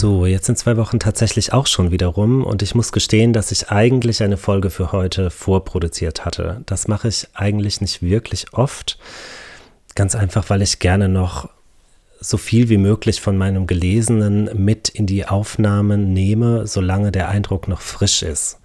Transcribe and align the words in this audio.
So, 0.00 0.26
jetzt 0.26 0.46
sind 0.46 0.56
zwei 0.56 0.76
Wochen 0.76 1.00
tatsächlich 1.00 1.52
auch 1.52 1.66
schon 1.66 1.90
wieder 1.90 2.06
rum 2.06 2.44
und 2.44 2.62
ich 2.62 2.76
muss 2.76 2.92
gestehen, 2.92 3.32
dass 3.32 3.50
ich 3.50 3.70
eigentlich 3.72 4.22
eine 4.22 4.36
Folge 4.36 4.70
für 4.70 4.92
heute 4.92 5.28
vorproduziert 5.28 6.24
hatte. 6.24 6.62
Das 6.66 6.86
mache 6.86 7.08
ich 7.08 7.26
eigentlich 7.34 7.80
nicht 7.80 8.00
wirklich 8.00 8.52
oft. 8.52 8.96
Ganz 9.96 10.14
einfach, 10.14 10.50
weil 10.50 10.62
ich 10.62 10.78
gerne 10.78 11.08
noch 11.08 11.48
so 12.20 12.36
viel 12.36 12.68
wie 12.68 12.76
möglich 12.76 13.20
von 13.20 13.36
meinem 13.36 13.66
Gelesenen 13.66 14.48
mit 14.54 14.88
in 14.88 15.06
die 15.06 15.26
Aufnahmen 15.26 16.12
nehme, 16.12 16.68
solange 16.68 17.10
der 17.10 17.28
Eindruck 17.28 17.66
noch 17.66 17.80
frisch 17.80 18.22
ist. 18.22 18.60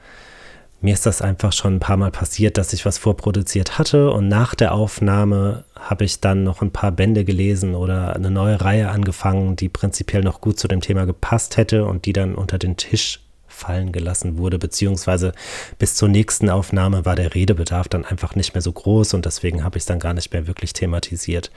Mir 0.83 0.95
ist 0.95 1.05
das 1.05 1.21
einfach 1.21 1.53
schon 1.53 1.75
ein 1.75 1.79
paar 1.79 1.95
Mal 1.95 2.11
passiert, 2.11 2.57
dass 2.57 2.73
ich 2.73 2.85
was 2.85 2.97
vorproduziert 2.97 3.79
hatte 3.79 4.11
und 4.11 4.27
nach 4.27 4.53
der 4.53 4.73
Aufnahme 4.73 5.63
habe 5.79 6.03
ich 6.03 6.19
dann 6.19 6.43
noch 6.43 6.61
ein 6.61 6.71
paar 6.71 6.91
Bände 6.91 7.23
gelesen 7.23 7.73
oder 7.73 8.13
eine 8.13 8.29
neue 8.29 8.59
Reihe 8.59 8.89
angefangen, 8.89 9.55
die 9.55 9.69
prinzipiell 9.69 10.23
noch 10.23 10.41
gut 10.41 10.59
zu 10.59 10.67
dem 10.67 10.81
Thema 10.81 11.05
gepasst 11.05 11.55
hätte 11.55 11.85
und 11.85 12.03
die 12.03 12.11
dann 12.11 12.35
unter 12.35 12.59
den 12.59 12.75
Tisch 12.75 13.21
fallen 13.47 13.93
gelassen 13.93 14.37
wurde, 14.37 14.59
beziehungsweise 14.59 15.31
bis 15.79 15.95
zur 15.95 16.09
nächsten 16.09 16.49
Aufnahme 16.49 17.05
war 17.05 17.15
der 17.15 17.33
Redebedarf 17.33 17.87
dann 17.87 18.03
einfach 18.03 18.35
nicht 18.35 18.53
mehr 18.53 18.61
so 18.61 18.73
groß 18.73 19.13
und 19.13 19.25
deswegen 19.25 19.63
habe 19.63 19.77
ich 19.77 19.83
es 19.83 19.87
dann 19.87 19.99
gar 19.99 20.13
nicht 20.13 20.33
mehr 20.33 20.47
wirklich 20.47 20.73
thematisiert. 20.73 21.49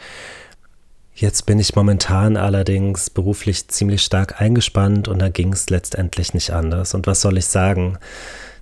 Jetzt 1.16 1.46
bin 1.46 1.58
ich 1.58 1.74
momentan 1.74 2.36
allerdings 2.36 3.10
beruflich 3.10 3.66
ziemlich 3.66 4.02
stark 4.02 4.40
eingespannt 4.40 5.08
und 5.08 5.18
da 5.18 5.30
ging 5.30 5.52
es 5.52 5.68
letztendlich 5.68 6.32
nicht 6.32 6.50
anders. 6.50 6.94
Und 6.94 7.08
was 7.08 7.22
soll 7.22 7.38
ich 7.38 7.46
sagen? 7.46 7.98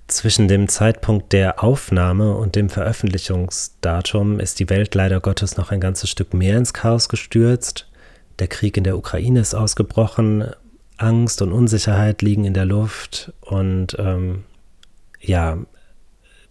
Zwischen 0.07 0.47
dem 0.47 0.67
Zeitpunkt 0.67 1.33
der 1.33 1.63
Aufnahme 1.63 2.35
und 2.35 2.55
dem 2.55 2.69
Veröffentlichungsdatum 2.69 4.39
ist 4.39 4.59
die 4.59 4.69
Welt 4.69 4.93
leider 4.93 5.19
Gottes 5.19 5.57
noch 5.57 5.71
ein 5.71 5.79
ganzes 5.79 6.11
Stück 6.11 6.33
mehr 6.33 6.57
ins 6.57 6.73
Chaos 6.73 7.09
gestürzt. 7.09 7.89
Der 8.37 8.47
Krieg 8.47 8.77
in 8.77 8.83
der 8.83 8.97
Ukraine 8.97 9.39
ist 9.39 9.55
ausgebrochen, 9.55 10.51
Angst 10.97 11.41
und 11.41 11.51
Unsicherheit 11.51 12.21
liegen 12.21 12.45
in 12.45 12.53
der 12.53 12.65
Luft 12.65 13.33
und 13.41 13.95
ähm, 13.97 14.43
ja, 15.19 15.57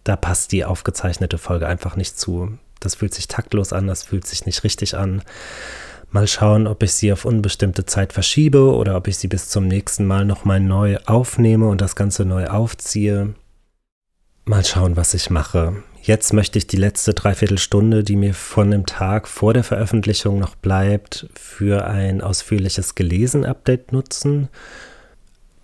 da 0.03 0.17
passt 0.17 0.51
die 0.51 0.65
aufgezeichnete 0.65 1.37
Folge 1.37 1.65
einfach 1.65 1.95
nicht 1.95 2.19
zu. 2.19 2.57
Das 2.81 2.95
fühlt 2.95 3.13
sich 3.13 3.29
taktlos 3.29 3.71
an, 3.71 3.87
das 3.87 4.03
fühlt 4.03 4.27
sich 4.27 4.45
nicht 4.45 4.65
richtig 4.65 4.97
an. 4.97 5.21
Mal 6.11 6.27
schauen, 6.27 6.67
ob 6.67 6.83
ich 6.83 6.93
sie 6.93 7.11
auf 7.11 7.23
unbestimmte 7.23 7.85
Zeit 7.85 8.11
verschiebe 8.11 8.73
oder 8.75 8.97
ob 8.97 9.07
ich 9.07 9.17
sie 9.17 9.27
bis 9.27 9.49
zum 9.49 9.67
nächsten 9.67 10.05
Mal 10.05 10.25
nochmal 10.25 10.59
neu 10.59 10.97
aufnehme 11.05 11.67
und 11.67 11.79
das 11.79 11.95
Ganze 11.95 12.25
neu 12.25 12.47
aufziehe. 12.47 13.33
Mal 14.47 14.63
schauen, 14.63 14.95
was 14.95 15.15
ich 15.15 15.31
mache. 15.31 15.73
Jetzt 16.03 16.31
möchte 16.31 16.59
ich 16.59 16.67
die 16.67 16.77
letzte 16.77 17.15
Dreiviertelstunde, 17.15 18.03
die 18.03 18.15
mir 18.15 18.35
von 18.35 18.69
dem 18.69 18.85
Tag 18.85 19.27
vor 19.27 19.55
der 19.55 19.63
Veröffentlichung 19.63 20.37
noch 20.37 20.53
bleibt, 20.53 21.27
für 21.33 21.87
ein 21.87 22.21
ausführliches 22.21 22.93
Gelesen-Update 22.93 23.91
nutzen. 23.91 24.49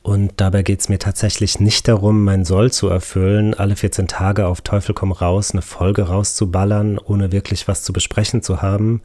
Und 0.02 0.34
dabei 0.38 0.64
geht 0.64 0.80
es 0.80 0.90
mir 0.90 0.98
tatsächlich 0.98 1.60
nicht 1.60 1.88
darum, 1.88 2.24
mein 2.24 2.44
Soll 2.44 2.72
zu 2.72 2.88
erfüllen, 2.88 3.54
alle 3.54 3.76
14 3.76 4.08
Tage 4.08 4.48
auf 4.48 4.62
Teufel 4.62 4.96
komm 4.96 5.12
raus 5.12 5.52
eine 5.52 5.62
Folge 5.62 6.08
rauszuballern, 6.08 6.98
ohne 6.98 7.32
wirklich 7.32 7.68
was 7.68 7.84
zu 7.84 7.94
besprechen 7.94 8.42
zu 8.42 8.64
haben, 8.64 9.04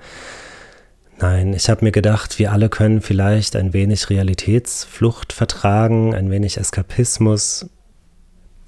Nein, 1.19 1.55
ich 1.55 1.71
habe 1.71 1.83
mir 1.83 1.93
gedacht, 1.93 2.39
wir 2.39 2.53
alle 2.53 2.69
können 2.69 3.01
vielleicht 3.01 3.57
ein 3.57 3.73
wenig 3.73 4.11
Realitätsflucht 4.11 5.33
vertragen, 5.33 6.15
ein 6.15 6.31
wenig 6.31 6.59
Eskapismus, 6.59 7.71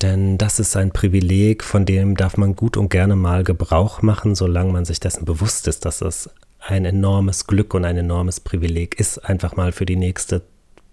denn 0.03 0.39
das 0.39 0.61
ist 0.61 0.77
ein 0.77 0.91
Privileg, 0.91 1.65
von 1.65 1.85
dem 1.85 2.17
darf 2.17 2.37
man 2.37 2.55
gut 2.55 2.77
und 2.77 2.91
gerne 2.91 3.17
mal 3.17 3.45
Gebrauch 3.45 4.03
machen, 4.03 4.35
solange 4.35 4.73
man 4.73 4.85
sich 4.85 5.01
dessen 5.01 5.25
bewusst 5.25 5.69
ist, 5.69 5.85
dass 5.85 6.01
es 6.01 6.31
ein 6.61 6.85
enormes 6.85 7.47
Glück 7.47 7.75
und 7.75 7.85
ein 7.85 7.97
enormes 7.97 8.41
Privileg 8.41 8.99
ist, 8.99 9.19
einfach 9.19 9.57
mal 9.57 9.73
für 9.73 9.87
die 9.87 9.97
nächste 9.97 10.43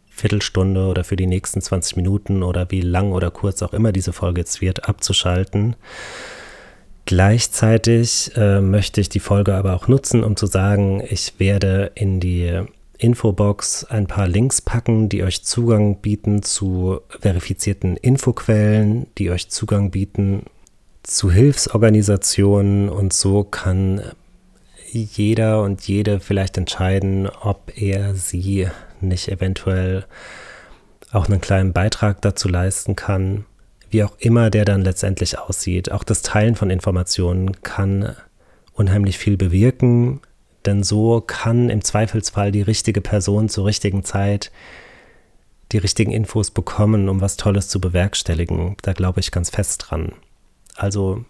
Viertelstunde 0.09 0.87
oder 0.87 1.03
für 1.03 1.17
die 1.17 1.27
nächsten 1.27 1.61
20 1.61 1.97
Minuten 1.97 2.41
oder 2.41 2.71
wie 2.71 2.81
lang 2.81 3.11
oder 3.11 3.31
kurz 3.31 3.61
auch 3.61 3.73
immer 3.73 3.91
diese 3.91 4.13
Folge 4.13 4.41
jetzt 4.41 4.61
wird, 4.61 4.87
abzuschalten. 4.87 5.75
Gleichzeitig 7.05 8.31
äh, 8.35 8.61
möchte 8.61 9.01
ich 9.01 9.09
die 9.09 9.19
Folge 9.19 9.53
aber 9.53 9.75
auch 9.75 9.87
nutzen, 9.87 10.23
um 10.23 10.35
zu 10.35 10.47
sagen, 10.47 11.03
ich 11.07 11.33
werde 11.37 11.91
in 11.95 12.19
die 12.19 12.63
Infobox 13.05 13.83
ein 13.85 14.07
paar 14.07 14.27
Links 14.27 14.61
packen, 14.61 15.09
die 15.09 15.23
euch 15.23 15.43
Zugang 15.43 16.01
bieten 16.01 16.41
zu 16.41 17.01
verifizierten 17.19 17.97
Infoquellen, 17.97 19.05
die 19.19 19.29
euch 19.29 19.49
Zugang 19.49 19.91
bieten 19.91 20.43
zu 21.03 21.31
Hilfsorganisationen. 21.31 22.89
Und 22.89 23.13
so 23.13 23.43
kann 23.43 24.01
jeder 24.91 25.61
und 25.61 25.87
jede 25.87 26.19
vielleicht 26.19 26.57
entscheiden, 26.57 27.29
ob 27.29 27.71
er 27.75 28.15
sie 28.15 28.69
nicht 29.01 29.29
eventuell 29.29 30.05
auch 31.11 31.27
einen 31.29 31.41
kleinen 31.41 31.73
Beitrag 31.73 32.23
dazu 32.23 32.49
leisten 32.49 32.95
kann, 32.95 33.45
wie 33.91 34.03
auch 34.03 34.17
immer 34.17 34.49
der 34.49 34.65
dann 34.65 34.81
letztendlich 34.81 35.37
aussieht. 35.37 35.91
Auch 35.91 36.03
das 36.03 36.23
Teilen 36.23 36.55
von 36.55 36.71
Informationen 36.71 37.61
kann 37.61 38.15
unheimlich 38.73 39.19
viel 39.19 39.37
bewirken, 39.37 40.21
denn 40.65 40.83
so 40.83 41.21
kann 41.21 41.69
im 41.69 41.83
Zweifelsfall 41.83 42.51
die 42.51 42.61
richtige 42.61 43.01
Person 43.01 43.49
zur 43.49 43.65
richtigen 43.65 44.03
Zeit 44.03 44.51
die 45.71 45.77
richtigen 45.77 46.11
Infos 46.11 46.51
bekommen, 46.51 47.09
um 47.09 47.21
was 47.21 47.37
Tolles 47.37 47.67
zu 47.69 47.81
bewerkstelligen. 47.81 48.77
Da 48.83 48.93
glaube 48.93 49.19
ich 49.19 49.31
ganz 49.31 49.49
fest 49.49 49.85
dran. 49.87 50.13
Also 50.75 51.25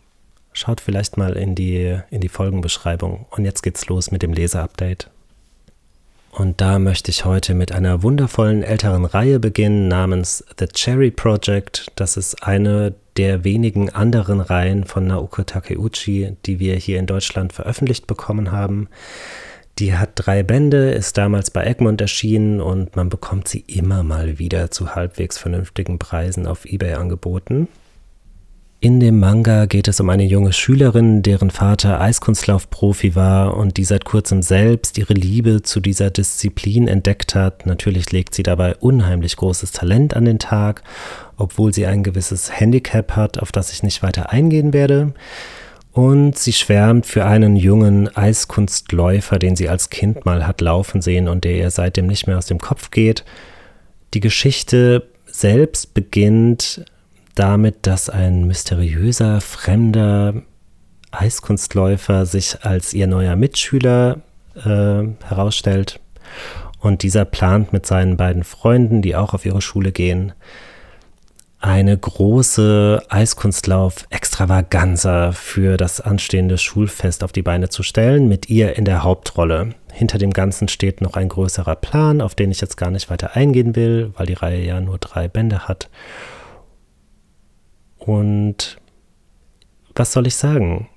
schaut 0.54 0.82
vielleicht 0.82 1.18
mal 1.18 1.34
in 1.34 1.56
die, 1.56 2.00
in 2.10 2.22
die 2.22 2.30
Folgenbeschreibung. 2.30 3.26
Und 3.32 3.46
jetzt 3.46 3.62
geht's 3.62 3.88
los 3.88 4.12
mit 4.12 4.22
dem 4.22 4.34
Leser-Update. 4.34 5.10
Und 6.32 6.60
da 6.60 6.80
möchte 6.80 7.12
ich 7.12 7.24
heute 7.24 7.54
mit 7.54 7.72
einer 7.72 8.04
wundervollen 8.04 8.62
älteren 8.62 9.06
Reihe 9.06 9.40
beginnen 9.40 9.88
namens 9.88 10.44
The 10.60 10.68
Cherry 10.68 11.12
Project. 11.12 11.92
Das 11.96 12.18
ist 12.18 12.44
eine 12.44 12.94
der 13.18 13.44
wenigen 13.44 13.90
anderen 13.90 14.42
Reihen 14.42 14.84
von 14.84 15.08
Naoko 15.08 15.44
Takeuchi, 15.44 16.36
die 16.46 16.60
wir 16.60 16.76
hier 16.76 17.00
in 17.00 17.06
Deutschland 17.06 17.54
veröffentlicht 17.54 18.08
bekommen 18.08 18.52
haben. 18.52 18.90
Die 19.80 19.96
hat 19.96 20.12
drei 20.16 20.42
Bände, 20.44 20.92
ist 20.92 21.18
damals 21.18 21.52
bei 21.52 21.66
Egmont 21.66 22.00
erschienen 22.00 22.62
und 22.62 22.96
man 22.96 23.10
bekommt 23.10 23.48
sie 23.48 23.64
immer 23.68 24.04
mal 24.04 24.40
wieder 24.40 24.72
zu 24.72 24.96
halbwegs 24.96 25.38
vernünftigen 25.38 26.00
Preisen 26.00 26.48
auf 26.48 26.66
eBay 26.66 26.94
angeboten. 26.94 27.68
In 28.86 29.00
dem 29.00 29.20
Manga 29.20 29.66
geht 29.66 29.88
es 29.88 30.00
um 30.00 30.10
eine 30.10 30.26
junge 30.26 30.54
Schülerin, 30.54 31.24
deren 31.24 31.50
Vater 31.50 32.00
Eiskunstlaufprofi 32.00 33.16
war 33.16 33.58
und 33.58 33.78
die 33.78 33.84
seit 33.84 34.06
kurzem 34.06 34.44
selbst 34.44 34.98
ihre 35.00 35.16
Liebe 35.16 35.64
zu 35.64 35.80
dieser 35.80 36.12
Disziplin 36.12 36.88
entdeckt 36.88 37.34
hat. 37.34 37.66
Natürlich 37.66 38.12
legt 38.12 38.36
sie 38.36 38.44
dabei 38.44 38.76
unheimlich 38.76 39.38
großes 39.38 39.72
Talent 39.72 40.16
an 40.16 40.26
den 40.26 40.38
Tag, 40.38 40.84
obwohl 41.38 41.74
sie 41.74 41.86
ein 41.86 42.04
gewisses 42.04 42.60
Handicap 42.60 43.16
hat, 43.16 43.40
auf 43.40 43.52
das 43.52 43.72
ich 43.72 43.84
nicht 43.84 44.04
weiter 44.04 44.32
eingehen 44.32 44.74
werde. 44.74 45.14
Und 45.92 46.38
sie 46.38 46.52
schwärmt 46.52 47.06
für 47.06 47.26
einen 47.26 47.56
jungen 47.56 48.14
Eiskunstläufer, 48.16 49.40
den 49.40 49.56
sie 49.56 49.70
als 49.70 49.90
Kind 49.90 50.26
mal 50.26 50.46
hat 50.46 50.60
laufen 50.60 51.02
sehen 51.02 51.30
und 51.30 51.46
der 51.46 51.56
ihr 51.56 51.72
seitdem 51.72 52.08
nicht 52.08 52.28
mehr 52.28 52.38
aus 52.38 52.48
dem 52.48 52.60
Kopf 52.60 52.92
geht. 52.92 53.24
Die 54.14 54.20
Geschichte 54.20 55.08
selbst 55.26 55.94
beginnt 55.94 56.86
damit, 57.36 57.88
dass 57.88 58.10
ein 58.10 58.46
mysteriöser, 58.46 59.42
fremder 59.42 60.42
Eiskunstläufer 61.12 62.26
sich 62.26 62.64
als 62.64 62.94
ihr 62.94 63.08
neuer 63.08 63.36
Mitschüler 63.36 64.22
äh, 64.56 65.04
herausstellt. 65.28 66.00
Und 66.80 67.04
dieser 67.04 67.26
plant 67.26 67.74
mit 67.74 67.86
seinen 67.86 68.18
beiden 68.18 68.44
Freunden, 68.44 69.02
die 69.02 69.16
auch 69.16 69.34
auf 69.34 69.46
ihre 69.46 69.62
Schule 69.62 69.92
gehen, 69.92 70.34
eine 71.66 71.98
große 71.98 73.02
Eiskunstlauf-Extravaganza 73.10 75.32
für 75.32 75.78
das 75.78 76.00
anstehende 76.00 76.60
Schulfest 76.60 77.24
auf 77.24 77.32
die 77.32 77.42
Beine 77.42 77.70
zu 77.70 77.82
stellen, 77.82 78.28
mit 78.28 78.52
ihr 78.52 78.78
in 78.78 78.86
der 78.86 79.02
Hauptrolle. 79.02 79.70
Hinter 79.92 80.20
dem 80.20 80.30
Ganzen 80.30 80.68
steht 80.68 81.02
noch 81.02 81.16
ein 81.16 81.28
größerer 81.28 81.76
Plan, 81.76 82.22
auf 82.22 82.36
den 82.36 82.52
ich 82.52 82.62
jetzt 82.62 82.78
gar 82.78 82.92
nicht 82.92 83.10
weiter 83.10 83.36
eingehen 83.36 83.76
will, 83.76 84.12
weil 84.16 84.28
die 84.28 84.34
Reihe 84.34 84.64
ja 84.64 84.80
nur 84.80 85.00
drei 85.00 85.28
Bände 85.28 85.68
hat. 85.68 85.90
Und 87.98 88.78
was 89.96 90.12
soll 90.12 90.28
ich 90.28 90.36
sagen? 90.36 90.88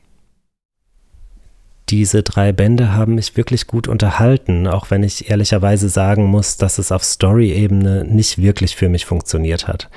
Diese 1.89 2.23
drei 2.23 2.53
Bände 2.53 2.93
haben 2.93 3.15
mich 3.15 3.39
wirklich 3.39 3.67
gut 3.67 3.89
unterhalten, 3.89 4.67
auch 4.67 4.91
wenn 4.91 5.03
ich 5.03 5.31
ehrlicherweise 5.31 5.89
sagen 5.89 6.27
muss, 6.27 6.59
dass 6.59 6.77
es 6.77 6.93
auf 6.93 7.05
Story-Ebene 7.05 8.05
nicht 8.05 8.37
wirklich 8.37 8.77
für 8.77 8.91
mich 8.91 9.07
funktioniert 9.07 9.67
hat. 9.67 9.89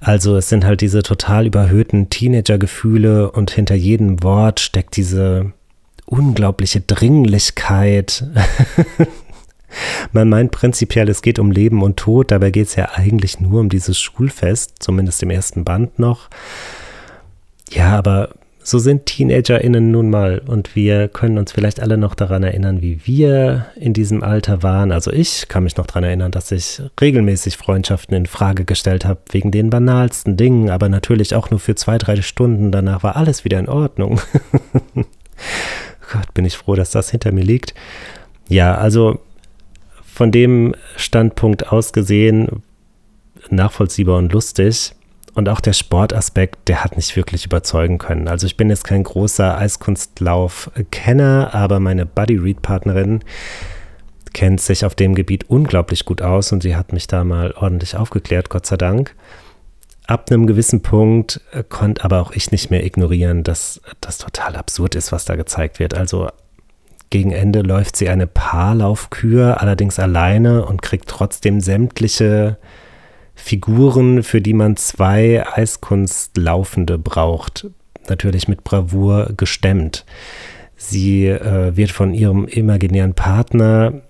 Also 0.00 0.36
es 0.36 0.48
sind 0.48 0.64
halt 0.64 0.80
diese 0.80 1.02
total 1.02 1.46
überhöhten 1.46 2.10
Teenager-Gefühle 2.10 3.30
und 3.30 3.50
hinter 3.50 3.74
jedem 3.74 4.22
Wort 4.22 4.60
steckt 4.60 4.96
diese 4.96 5.52
unglaubliche 6.06 6.80
Dringlichkeit. 6.80 8.24
Man 10.12 10.28
meint 10.28 10.52
prinzipiell, 10.52 11.08
es 11.08 11.22
geht 11.22 11.38
um 11.38 11.50
Leben 11.50 11.82
und 11.82 11.96
Tod, 11.96 12.30
dabei 12.30 12.50
geht 12.50 12.68
es 12.68 12.76
ja 12.76 12.90
eigentlich 12.94 13.40
nur 13.40 13.60
um 13.60 13.68
dieses 13.68 13.98
Schulfest, 13.98 14.74
zumindest 14.78 15.22
im 15.22 15.30
ersten 15.30 15.64
Band 15.64 15.98
noch. 15.98 16.28
Ja, 17.70 17.96
aber 17.96 18.30
so 18.66 18.78
sind 18.78 19.04
TeenagerInnen 19.04 19.90
nun 19.90 20.08
mal 20.08 20.40
und 20.46 20.74
wir 20.74 21.08
können 21.08 21.36
uns 21.36 21.52
vielleicht 21.52 21.80
alle 21.80 21.98
noch 21.98 22.14
daran 22.14 22.42
erinnern, 22.42 22.80
wie 22.80 22.98
wir 23.04 23.66
in 23.76 23.92
diesem 23.92 24.22
Alter 24.22 24.62
waren. 24.62 24.90
Also 24.90 25.12
ich 25.12 25.48
kann 25.48 25.64
mich 25.64 25.76
noch 25.76 25.86
daran 25.86 26.04
erinnern, 26.04 26.32
dass 26.32 26.50
ich 26.50 26.80
regelmäßig 26.98 27.58
Freundschaften 27.58 28.16
in 28.16 28.24
Frage 28.24 28.64
gestellt 28.64 29.04
habe, 29.04 29.20
wegen 29.30 29.50
den 29.50 29.68
banalsten 29.68 30.38
Dingen, 30.38 30.70
aber 30.70 30.88
natürlich 30.88 31.34
auch 31.34 31.50
nur 31.50 31.60
für 31.60 31.74
zwei, 31.74 31.98
drei 31.98 32.22
Stunden. 32.22 32.72
Danach 32.72 33.02
war 33.02 33.16
alles 33.16 33.44
wieder 33.44 33.58
in 33.58 33.68
Ordnung. 33.68 34.18
Gott, 36.12 36.32
bin 36.32 36.46
ich 36.46 36.56
froh, 36.56 36.74
dass 36.74 36.90
das 36.90 37.10
hinter 37.10 37.32
mir 37.32 37.44
liegt. 37.44 37.74
Ja, 38.48 38.76
also 38.76 39.20
von 40.02 40.32
dem 40.32 40.74
Standpunkt 40.96 41.70
aus 41.70 41.92
gesehen 41.92 42.62
nachvollziehbar 43.50 44.16
und 44.16 44.32
lustig. 44.32 44.94
Und 45.34 45.48
auch 45.48 45.60
der 45.60 45.72
Sportaspekt, 45.72 46.68
der 46.68 46.84
hat 46.84 46.96
nicht 46.96 47.16
wirklich 47.16 47.44
überzeugen 47.44 47.98
können. 47.98 48.28
Also 48.28 48.46
ich 48.46 48.56
bin 48.56 48.70
jetzt 48.70 48.84
kein 48.84 49.02
großer 49.02 49.58
Eiskunstlauf-Kenner, 49.58 51.50
aber 51.52 51.80
meine 51.80 52.06
Buddy-Read-Partnerin 52.06 53.20
kennt 54.32 54.60
sich 54.60 54.84
auf 54.84 54.94
dem 54.94 55.14
Gebiet 55.14 55.48
unglaublich 55.48 56.04
gut 56.04 56.22
aus 56.22 56.52
und 56.52 56.62
sie 56.62 56.76
hat 56.76 56.92
mich 56.92 57.06
da 57.06 57.24
mal 57.24 57.52
ordentlich 57.52 57.96
aufgeklärt, 57.96 58.48
Gott 58.48 58.66
sei 58.66 58.76
Dank. 58.76 59.14
Ab 60.06 60.30
einem 60.30 60.46
gewissen 60.46 60.82
Punkt 60.82 61.40
äh, 61.52 61.64
konnte 61.66 62.04
aber 62.04 62.20
auch 62.20 62.32
ich 62.32 62.50
nicht 62.50 62.70
mehr 62.70 62.84
ignorieren, 62.84 63.42
dass 63.42 63.80
das 64.00 64.18
total 64.18 64.54
absurd 64.56 64.96
ist, 64.96 65.12
was 65.12 65.24
da 65.24 65.34
gezeigt 65.34 65.78
wird. 65.78 65.94
Also 65.94 66.28
gegen 67.08 67.30
Ende 67.30 67.62
läuft 67.62 67.96
sie 67.96 68.08
eine 68.08 68.26
Paarlaufkür, 68.26 69.60
allerdings 69.62 69.98
alleine 69.98 70.66
und 70.66 70.82
kriegt 70.82 71.08
trotzdem 71.08 71.60
sämtliche 71.60 72.58
Figuren, 73.34 74.22
für 74.22 74.40
die 74.40 74.54
man 74.54 74.76
zwei 74.76 75.46
Eiskunstlaufende 75.46 76.98
braucht, 76.98 77.66
natürlich 78.08 78.48
mit 78.48 78.64
Bravour 78.64 79.32
gestemmt. 79.36 80.04
Sie 80.76 81.26
äh, 81.26 81.76
wird 81.76 81.90
von 81.90 82.14
ihrem 82.14 82.46
imaginären 82.46 83.14
Partner 83.14 84.02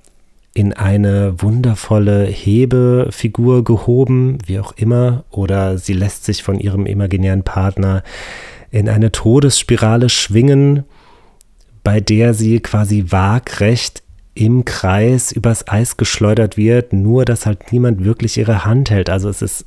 in 0.54 0.72
eine 0.72 1.42
wundervolle 1.42 2.26
Hebefigur 2.26 3.64
gehoben, 3.64 4.38
wie 4.46 4.60
auch 4.60 4.72
immer, 4.76 5.24
oder 5.30 5.78
sie 5.78 5.94
lässt 5.94 6.24
sich 6.24 6.44
von 6.44 6.60
ihrem 6.60 6.86
imaginären 6.86 7.42
Partner 7.42 8.04
in 8.70 8.88
eine 8.88 9.10
Todesspirale 9.10 10.08
schwingen, 10.08 10.84
bei 11.82 12.00
der 12.00 12.34
sie 12.34 12.60
quasi 12.60 13.06
waagrecht 13.08 14.03
im 14.34 14.64
Kreis 14.64 15.32
übers 15.32 15.68
Eis 15.68 15.96
geschleudert 15.96 16.56
wird, 16.56 16.92
nur 16.92 17.24
dass 17.24 17.46
halt 17.46 17.72
niemand 17.72 18.04
wirklich 18.04 18.36
ihre 18.36 18.64
Hand 18.64 18.90
hält. 18.90 19.08
Also 19.08 19.28
es 19.28 19.42
ist, 19.42 19.66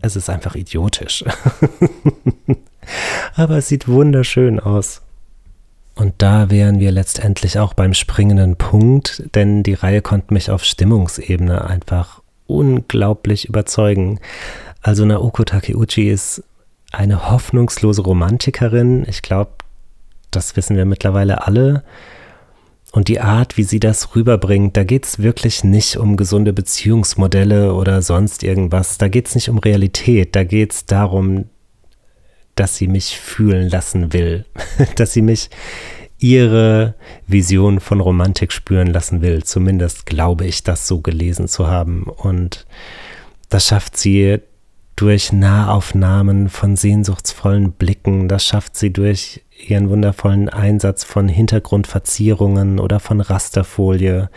es 0.00 0.16
ist 0.16 0.30
einfach 0.30 0.54
idiotisch. 0.54 1.24
Aber 3.34 3.58
es 3.58 3.68
sieht 3.68 3.88
wunderschön 3.88 4.60
aus. 4.60 5.02
Und 5.96 6.14
da 6.18 6.50
wären 6.50 6.80
wir 6.80 6.90
letztendlich 6.90 7.58
auch 7.58 7.74
beim 7.74 7.94
springenden 7.94 8.56
Punkt, 8.56 9.22
denn 9.34 9.62
die 9.62 9.74
Reihe 9.74 10.02
konnte 10.02 10.34
mich 10.34 10.50
auf 10.50 10.64
Stimmungsebene 10.64 11.64
einfach 11.64 12.20
unglaublich 12.46 13.48
überzeugen. 13.48 14.18
Also 14.82 15.04
Naoko 15.04 15.44
Takeuchi 15.44 16.10
ist 16.10 16.42
eine 16.92 17.30
hoffnungslose 17.30 18.02
Romantikerin. 18.02 19.06
Ich 19.08 19.22
glaube, 19.22 19.52
das 20.30 20.56
wissen 20.56 20.76
wir 20.76 20.84
mittlerweile 20.84 21.46
alle. 21.46 21.84
Und 22.94 23.08
die 23.08 23.18
Art, 23.18 23.56
wie 23.56 23.64
sie 23.64 23.80
das 23.80 24.14
rüberbringt, 24.14 24.76
da 24.76 24.84
geht 24.84 25.04
es 25.04 25.18
wirklich 25.18 25.64
nicht 25.64 25.96
um 25.96 26.16
gesunde 26.16 26.52
Beziehungsmodelle 26.52 27.74
oder 27.74 28.02
sonst 28.02 28.44
irgendwas. 28.44 28.98
Da 28.98 29.08
geht 29.08 29.26
es 29.26 29.34
nicht 29.34 29.48
um 29.48 29.58
Realität. 29.58 30.36
Da 30.36 30.44
geht 30.44 30.72
es 30.72 30.86
darum, 30.86 31.46
dass 32.54 32.76
sie 32.76 32.86
mich 32.86 33.18
fühlen 33.18 33.68
lassen 33.68 34.12
will. 34.12 34.44
dass 34.94 35.12
sie 35.12 35.22
mich 35.22 35.50
ihre 36.18 36.94
Vision 37.26 37.80
von 37.80 37.98
Romantik 37.98 38.52
spüren 38.52 38.92
lassen 38.92 39.22
will. 39.22 39.42
Zumindest 39.42 40.06
glaube 40.06 40.46
ich, 40.46 40.62
das 40.62 40.86
so 40.86 41.00
gelesen 41.00 41.48
zu 41.48 41.66
haben. 41.66 42.04
Und 42.04 42.64
das 43.48 43.66
schafft 43.66 43.96
sie 43.96 44.38
durch 44.96 45.32
Nahaufnahmen 45.32 46.48
von 46.48 46.76
sehnsuchtsvollen 46.76 47.72
Blicken. 47.72 48.28
Das 48.28 48.44
schafft 48.44 48.76
sie 48.76 48.92
durch 48.92 49.42
ihren 49.66 49.88
wundervollen 49.90 50.48
Einsatz 50.48 51.04
von 51.04 51.28
Hintergrundverzierungen 51.28 52.78
oder 52.78 53.00
von 53.00 53.20
Rasterfolie. 53.20 54.30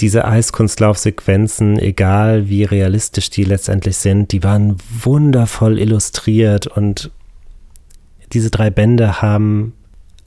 Diese 0.00 0.24
Eiskunstlaufsequenzen, 0.24 1.78
egal 1.78 2.48
wie 2.48 2.64
realistisch 2.64 3.30
die 3.30 3.44
letztendlich 3.44 3.96
sind, 3.96 4.32
die 4.32 4.42
waren 4.42 4.76
wundervoll 5.02 5.78
illustriert 5.78 6.66
und 6.66 7.10
diese 8.32 8.50
drei 8.50 8.70
Bände 8.70 9.22
haben 9.22 9.72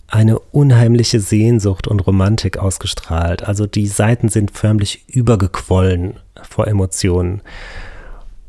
eine 0.07 0.39
unheimliche 0.39 1.19
Sehnsucht 1.19 1.87
und 1.87 1.99
Romantik 1.99 2.57
ausgestrahlt. 2.57 3.43
Also 3.43 3.67
die 3.67 3.87
Seiten 3.87 4.29
sind 4.29 4.51
förmlich 4.51 5.03
übergequollen 5.07 6.15
vor 6.41 6.67
Emotionen. 6.67 7.41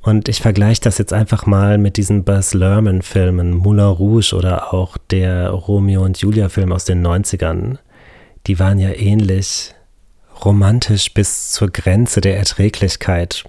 Und 0.02 0.29
ich 0.29 0.41
vergleiche 0.41 0.81
das 0.81 0.99
jetzt 0.99 1.12
einfach 1.12 1.44
mal 1.44 1.76
mit 1.76 1.97
diesen 1.97 2.25
Buzz 2.25 2.55
Lerman-Filmen, 2.55 3.52
Moulin 3.52 3.85
Rouge 3.85 4.35
oder 4.35 4.73
auch 4.73 4.97
der 4.97 5.50
Romeo 5.50 6.02
und 6.02 6.19
Julia-Film 6.19 6.73
aus 6.73 6.87
den 6.87 7.06
90ern. 7.06 7.76
Die 8.47 8.58
waren 8.58 8.79
ja 8.79 8.91
ähnlich 8.91 9.75
romantisch 10.43 11.12
bis 11.12 11.50
zur 11.50 11.69
Grenze 11.69 12.23
der 12.23 12.38
Erträglichkeit 12.38 13.44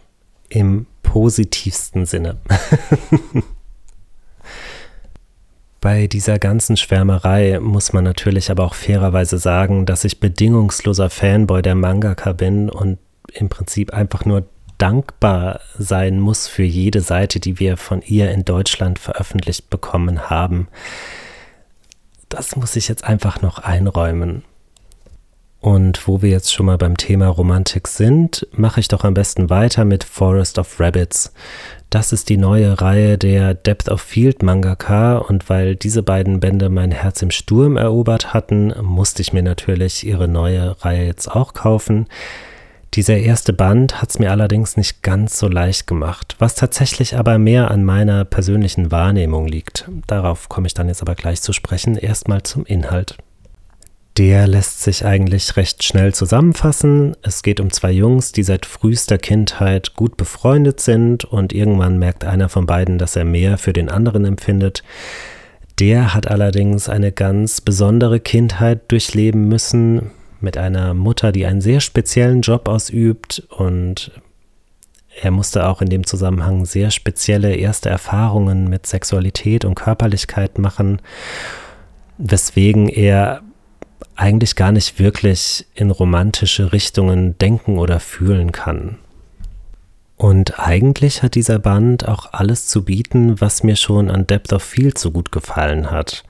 im 0.50 0.88
positivsten 1.04 2.06
Sinne. 2.06 2.38
Bei 5.80 6.08
dieser 6.08 6.38
ganzen 6.38 6.76
Schwärmerei 6.78 7.60
muss 7.60 7.94
man 7.94 8.04
natürlich 8.04 8.52
aber 8.52 8.66
auch 8.66 8.76
fairerweise 8.76 9.38
sagen, 9.38 9.86
dass 9.86 10.04
ich 10.04 10.20
bedingungsloser 10.20 11.10
Fanboy 11.10 11.62
der 11.62 11.76
Mangaka 11.76 12.34
bin 12.34 12.70
und 12.70 13.00
im 13.34 13.50
Prinzip 13.50 13.94
einfach 13.94 14.26
nur 14.26 14.46
dankbar 14.82 15.60
sein 15.78 16.20
muss 16.20 16.48
für 16.48 16.64
jede 16.64 17.02
Seite, 17.02 17.40
die 17.40 17.60
wir 17.60 17.78
von 17.78 18.02
ihr 18.02 18.32
in 18.32 18.46
Deutschland 18.46 18.98
veröffentlicht 18.98 19.70
bekommen 19.70 20.30
haben. 20.30 20.68
Das 22.30 22.56
muss 22.56 22.76
ich 22.76 22.88
jetzt 22.88 23.04
einfach 23.04 23.42
noch 23.42 23.60
einräumen. 23.60 24.44
Und 25.60 26.08
wo 26.08 26.24
wir 26.24 26.32
jetzt 26.32 26.52
schon 26.52 26.66
mal 26.66 26.80
beim 26.80 26.98
Thema 26.98 27.28
Romantik 27.28 27.88
sind, 27.88 28.48
mache 28.52 28.80
ich 28.80 28.88
doch 28.88 29.04
am 29.04 29.14
besten 29.14 29.52
weiter 29.52 29.86
mit 29.86 30.04
Forest 30.04 30.58
of 30.58 30.80
Rabbits. 30.80 31.32
Das 31.92 32.12
ist 32.12 32.30
die 32.30 32.38
neue 32.38 32.82
Reihe 32.82 33.20
der 33.20 33.54
Depth 33.54 33.88
of 33.88 34.02
Field 34.02 34.42
Mangaka 34.42 35.18
und 35.18 35.50
weil 35.50 35.76
diese 35.76 36.02
beiden 36.02 36.40
Bände 36.40 36.70
mein 36.70 36.92
Herz 36.92 37.22
im 37.22 37.30
Sturm 37.30 37.78
erobert 37.78 38.34
hatten, 38.34 38.74
musste 38.82 39.22
ich 39.22 39.34
mir 39.34 39.44
natürlich 39.44 40.04
ihre 40.04 40.28
neue 40.28 40.84
Reihe 40.84 41.06
jetzt 41.06 41.28
auch 41.28 41.54
kaufen. 41.54 42.08
Dieser 42.94 43.16
erste 43.16 43.54
Band 43.54 44.02
hat 44.02 44.10
es 44.10 44.20
mir 44.20 44.32
allerdings 44.32 44.76
nicht 44.76 45.02
ganz 45.02 45.40
so 45.40 45.48
leicht 45.48 45.88
gemacht, 45.88 46.36
was 46.40 46.56
tatsächlich 46.56 47.16
aber 47.16 47.38
mehr 47.38 47.72
an 47.72 47.86
meiner 47.86 48.26
persönlichen 48.26 48.92
Wahrnehmung 48.92 49.48
liegt. 49.48 49.90
Darauf 50.08 50.50
komme 50.50 50.68
ich 50.68 50.74
dann 50.74 50.90
jetzt 50.90 51.02
aber 51.02 51.16
gleich 51.16 51.42
zu 51.42 51.54
sprechen. 51.54 51.96
Erstmal 51.96 52.44
zum 52.44 52.66
Inhalt. 52.66 53.16
Der 54.18 54.46
lässt 54.46 54.84
sich 54.84 55.06
eigentlich 55.06 55.56
recht 55.56 55.86
schnell 55.86 56.14
zusammenfassen. 56.14 57.16
Es 57.22 57.44
geht 57.44 57.62
um 57.62 57.72
zwei 57.72 57.92
Jungs, 57.92 58.34
die 58.34 58.44
seit 58.44 58.66
frühester 58.66 59.18
Kindheit 59.18 59.96
gut 59.96 60.18
befreundet 60.18 60.82
sind 60.82 61.24
und 61.24 61.54
irgendwann 61.54 61.98
merkt 61.98 62.26
einer 62.26 62.50
von 62.50 62.66
beiden, 62.66 62.98
dass 62.98 63.16
er 63.16 63.24
mehr 63.24 63.58
für 63.58 63.72
den 63.72 63.88
anderen 63.88 64.26
empfindet. 64.26 64.84
Der 65.80 66.14
hat 66.14 66.28
allerdings 66.28 66.90
eine 66.90 67.14
ganz 67.14 67.62
besondere 67.62 68.20
Kindheit 68.20 68.92
durchleben 68.92 69.48
müssen, 69.48 70.12
mit 70.42 70.58
einer 70.58 70.94
Mutter, 70.94 71.32
die 71.32 71.46
einen 71.46 71.62
sehr 71.62 71.80
speziellen 71.80 72.42
Job 72.42 72.68
ausübt 72.68 73.44
und 73.50 74.12
er 75.22 75.32
musste 75.32 75.68
auch 75.68 75.82
in 75.82 75.90
dem 75.90 76.06
Zusammenhang 76.06 76.66
sehr 76.66 76.90
spezielle 76.90 77.56
erste 77.56 77.90
Erfahrungen 77.90 78.70
mit 78.70 78.88
Sexualität 78.88 79.66
und 79.66 79.76
Körperlichkeit 79.76 80.58
machen, 80.58 81.02
weswegen 82.18 82.88
er 82.88 83.42
eigentlich 84.16 84.56
gar 84.56 84.72
nicht 84.72 85.00
wirklich 85.00 85.66
in 85.74 85.92
romantische 85.92 86.72
Richtungen 86.72 87.38
denken 87.38 87.78
oder 87.78 88.00
fühlen 88.00 88.52
kann. 88.52 88.98
Und 90.16 90.60
eigentlich 90.60 91.24
hat 91.24 91.36
dieser 91.36 91.60
Band 91.60 92.08
auch 92.08 92.32
alles 92.32 92.68
zu 92.68 92.86
bieten, 92.86 93.42
was 93.42 93.64
mir 93.64 93.76
schon 93.76 94.10
an 94.10 94.28
Depth 94.28 94.54
of 94.54 94.64
Field 94.64 94.98
so 94.98 95.12
gut 95.12 95.32
gefallen 95.32 95.90
hat 95.92 96.24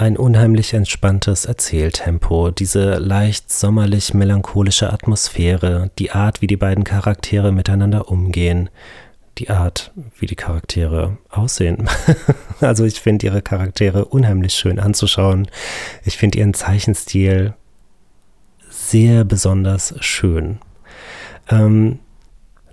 ein 0.00 0.16
unheimlich 0.16 0.72
entspanntes 0.72 1.44
Erzähltempo, 1.44 2.50
diese 2.50 2.94
leicht 2.94 3.52
sommerlich 3.52 4.14
melancholische 4.14 4.90
Atmosphäre, 4.90 5.90
die 5.98 6.10
Art, 6.10 6.40
wie 6.40 6.46
die 6.46 6.56
beiden 6.56 6.84
Charaktere 6.84 7.52
miteinander 7.52 8.08
umgehen, 8.08 8.70
die 9.36 9.50
Art, 9.50 9.92
wie 10.18 10.24
die 10.24 10.36
Charaktere 10.36 11.18
aussehen. 11.28 11.86
also 12.60 12.86
ich 12.86 12.98
finde 12.98 13.26
ihre 13.26 13.42
Charaktere 13.42 14.06
unheimlich 14.06 14.54
schön 14.54 14.80
anzuschauen. 14.80 15.48
Ich 16.06 16.16
finde 16.16 16.38
ihren 16.38 16.54
Zeichenstil 16.54 17.52
sehr 18.70 19.24
besonders 19.24 19.94
schön. 20.00 20.60
Ähm, 21.50 21.98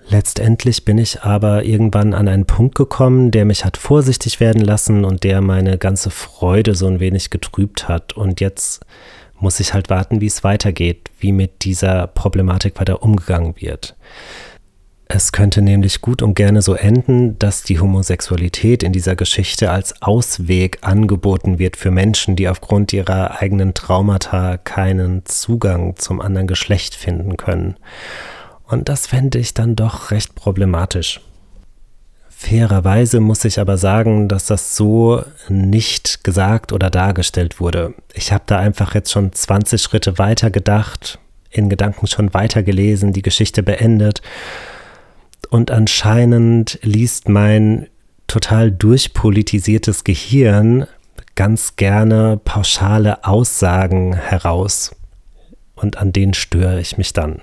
letztendlich 0.09 0.85
bin 0.85 0.97
ich 0.97 1.21
aber 1.21 1.63
irgendwann 1.65 2.13
an 2.13 2.27
einen 2.27 2.45
Punkt 2.45 2.75
gekommen, 2.75 3.31
der 3.31 3.45
mich 3.45 3.65
hat 3.65 3.77
vorsichtig 3.77 4.39
werden 4.39 4.61
lassen 4.61 5.05
und 5.05 5.23
der 5.23 5.41
meine 5.41 5.77
ganze 5.77 6.09
Freude 6.09 6.75
so 6.75 6.87
ein 6.87 6.99
wenig 6.99 7.29
getrübt 7.29 7.87
hat. 7.87 8.13
Und 8.13 8.41
jetzt 8.41 8.85
muss 9.39 9.59
ich 9.59 9.73
halt 9.73 9.89
warten, 9.89 10.21
wie 10.21 10.27
es 10.27 10.43
weitergeht, 10.43 11.09
wie 11.19 11.31
mit 11.31 11.63
dieser 11.63 12.07
Problematik 12.07 12.79
weiter 12.79 13.03
umgegangen 13.03 13.55
wird. 13.57 13.95
Es 15.09 15.31
könnte 15.31 15.61
nämlich 15.61 16.01
gut 16.01 16.21
und 16.21 16.35
gerne 16.35 16.61
so 16.61 16.73
enden, 16.73 17.39
dass 17.39 17.63
die 17.63 17.79
Homosexualität 17.79 18.83
in 18.83 18.91
dieser 18.91 19.15
Geschichte 19.15 19.71
als 19.71 20.01
Ausweg 20.01 20.79
angeboten 20.81 21.59
wird 21.59 21.77
für 21.77 21.91
Menschen, 21.91 22.35
die 22.35 22.49
aufgrund 22.49 22.91
ihrer 22.91 23.39
eigenen 23.39 23.73
Traumata 23.73 24.57
keinen 24.57 25.25
Zugang 25.25 25.95
zum 25.95 26.19
anderen 26.19 26.47
Geschlecht 26.47 26.93
finden 26.93 27.37
können. 27.37 27.77
Und 28.67 28.89
das 28.89 29.07
fände 29.07 29.39
ich 29.39 29.53
dann 29.53 29.75
doch 29.75 30.11
recht 30.11 30.35
problematisch. 30.35 31.21
Fairerweise 32.29 33.19
muss 33.19 33.45
ich 33.45 33.59
aber 33.59 33.77
sagen, 33.77 34.27
dass 34.27 34.45
das 34.45 34.75
so 34.75 35.23
nicht 35.49 36.23
gesagt 36.23 36.71
oder 36.71 36.91
dargestellt 36.91 37.59
wurde. 37.59 37.95
Ich 38.13 38.31
habe 38.31 38.43
da 38.45 38.59
einfach 38.59 38.93
jetzt 38.93 39.11
schon 39.11 39.33
20 39.33 39.81
Schritte 39.81 40.19
weiter 40.19 40.51
gedacht, 40.51 41.17
in 41.49 41.69
Gedanken 41.69 42.05
schon 42.05 42.33
weiter 42.33 42.61
gelesen, 42.61 43.13
die 43.13 43.23
Geschichte 43.23 43.63
beendet 43.63 44.21
und 45.49 45.71
anscheinend 45.71 46.77
liest 46.83 47.29
mein 47.29 47.87
total 48.27 48.71
durchpolitisiertes 48.71 50.03
Gehirn 50.03 50.85
ganz 51.35 51.75
gerne 51.75 52.39
pauschale 52.43 53.23
Aussagen 53.23 54.15
heraus. 54.15 54.95
Und 55.75 55.97
an 55.97 56.11
denen 56.11 56.33
störe 56.33 56.81
ich 56.81 56.97
mich 56.97 57.13
dann. 57.13 57.41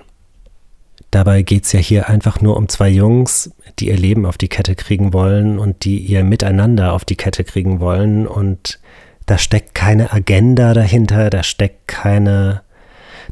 Dabei 1.11 1.43
geht 1.43 1.65
es 1.65 1.71
ja 1.71 1.79
hier 1.79 2.09
einfach 2.09 2.41
nur 2.41 2.57
um 2.57 2.67
zwei 2.67 2.89
Jungs, 2.89 3.51
die 3.79 3.87
ihr 3.87 3.97
Leben 3.97 4.25
auf 4.25 4.37
die 4.37 4.49
Kette 4.49 4.75
kriegen 4.75 5.13
wollen 5.13 5.59
und 5.59 5.85
die 5.85 5.99
ihr 5.99 6.23
Miteinander 6.23 6.93
auf 6.93 7.05
die 7.05 7.15
Kette 7.15 7.43
kriegen 7.43 7.79
wollen. 7.79 8.27
Und 8.27 8.79
da 9.25 9.37
steckt 9.37 9.73
keine 9.75 10.11
Agenda 10.11 10.73
dahinter, 10.73 11.29
da 11.29 11.43
steckt 11.43 11.87
keine 11.87 12.61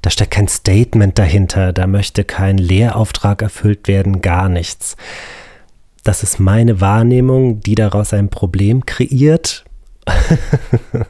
da 0.01 0.10
steckt 0.10 0.32
kein 0.32 0.48
Statement 0.48 1.18
dahinter, 1.18 1.72
da 1.72 1.88
möchte 1.88 2.24
kein 2.24 2.58
Lehrauftrag 2.58 3.42
erfüllt 3.42 3.88
werden, 3.88 4.22
gar 4.22 4.50
nichts. 4.50 4.98
Das 6.03 6.24
ist 6.24 6.39
meine 6.39 6.82
Wahrnehmung, 6.82 7.62
die 7.62 7.75
daraus 7.75 8.13
ein 8.13 8.30
Problem 8.30 8.86
kreiert. 8.86 9.63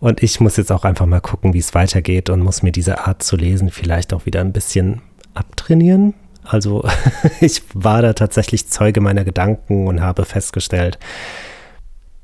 und 0.00 0.22
ich 0.22 0.40
muss 0.40 0.58
jetzt 0.58 0.72
auch 0.72 0.84
einfach 0.84 1.06
mal 1.06 1.20
gucken, 1.20 1.54
wie 1.54 1.58
es 1.58 1.74
weitergeht 1.74 2.28
und 2.28 2.40
muss 2.40 2.62
mir 2.62 2.72
diese 2.72 3.06
Art 3.06 3.22
zu 3.22 3.36
lesen 3.36 3.70
vielleicht 3.70 4.12
auch 4.12 4.26
wieder 4.26 4.40
ein 4.40 4.52
bisschen 4.52 5.00
abtrainieren. 5.34 6.14
Also 6.42 6.84
ich 7.40 7.62
war 7.74 8.02
da 8.02 8.12
tatsächlich 8.12 8.68
Zeuge 8.68 9.00
meiner 9.00 9.24
Gedanken 9.24 9.86
und 9.86 10.00
habe 10.00 10.24
festgestellt, 10.24 10.98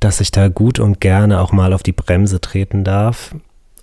dass 0.01 0.21
ich 0.21 0.31
da 0.31 0.49
gut 0.49 0.79
und 0.79 1.01
gerne 1.01 1.41
auch 1.41 1.53
mal 1.53 1.73
auf 1.73 1.83
die 1.83 1.93
Bremse 1.93 2.41
treten 2.41 2.85
darf. 2.85 3.35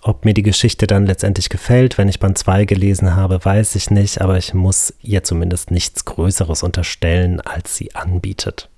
Ob 0.01 0.25
mir 0.25 0.34
die 0.34 0.44
Geschichte 0.44 0.86
dann 0.86 1.06
letztendlich 1.06 1.48
gefällt, 1.48 1.98
wenn 1.98 2.10
ich 2.10 2.20
Band 2.20 2.38
2 2.38 2.65
gelesen 2.65 3.15
habe, 3.15 3.44
weiß 3.44 3.75
ich 3.75 3.89
nicht, 3.89 4.20
aber 4.20 4.38
ich 4.38 4.53
muss 4.53 4.94
ihr 5.01 5.24
zumindest 5.24 5.72
nichts 5.72 6.03
Größeres 6.03 6.62
unterstellen, 6.62 7.39
als 7.39 7.77
sie 7.77 7.96
anbietet. 7.96 8.70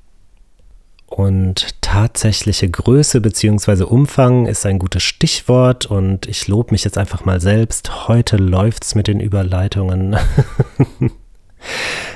Und 1.07 1.81
tatsächliche 1.81 2.69
Größe 2.69 3.21
bzw. 3.21 3.83
Umfang 3.83 4.47
ist 4.47 4.65
ein 4.65 4.79
gutes 4.79 5.03
Stichwort 5.03 5.85
und 5.85 6.27
ich 6.27 6.47
lobe 6.47 6.71
mich 6.71 6.83
jetzt 6.83 6.97
einfach 6.97 7.25
mal 7.25 7.39
selbst. 7.39 8.07
Heute 8.07 8.37
läuft's 8.37 8.95
mit 8.95 9.07
den 9.07 9.19
Überleitungen. 9.19 10.17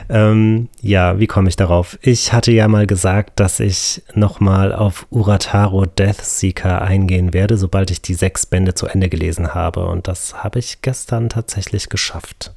Ähm, 0.09 0.69
ja, 0.81 1.19
wie 1.19 1.27
komme 1.27 1.49
ich 1.49 1.55
darauf? 1.55 1.99
Ich 2.01 2.33
hatte 2.33 2.51
ja 2.51 2.67
mal 2.67 2.87
gesagt, 2.87 3.39
dass 3.39 3.59
ich 3.59 4.01
nochmal 4.15 4.73
auf 4.73 5.05
Urataro 5.11 5.85
Deathseeker 5.85 6.81
eingehen 6.81 7.31
werde, 7.33 7.57
sobald 7.57 7.91
ich 7.91 8.01
die 8.01 8.15
sechs 8.15 8.47
Bände 8.47 8.73
zu 8.73 8.87
Ende 8.87 9.07
gelesen 9.07 9.53
habe. 9.53 9.85
Und 9.85 10.07
das 10.07 10.43
habe 10.43 10.57
ich 10.57 10.81
gestern 10.81 11.29
tatsächlich 11.29 11.89
geschafft. 11.89 12.53